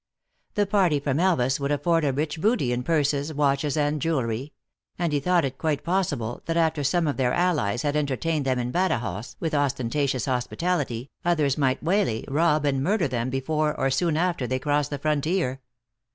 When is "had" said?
7.83-7.95